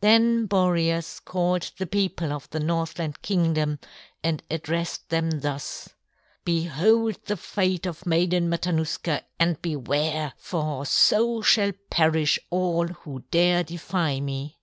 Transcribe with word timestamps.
Then 0.00 0.46
Boreas 0.46 1.18
called 1.18 1.72
the 1.76 1.88
people 1.88 2.32
of 2.32 2.48
the 2.50 2.60
Northland 2.60 3.20
Kingdom 3.20 3.80
and 4.22 4.40
addressed 4.48 5.08
them 5.08 5.40
thus: 5.40 5.88
"Behold 6.44 7.16
the 7.26 7.36
fate 7.36 7.84
of 7.86 8.06
Maiden 8.06 8.48
Matanuska 8.48 9.22
and 9.40 9.60
beware! 9.60 10.34
For 10.36 10.86
so 10.86 11.40
shall 11.42 11.72
perish 11.90 12.38
all 12.48 12.86
who 12.86 13.24
dare 13.32 13.64
defy 13.64 14.20
me." 14.20 14.60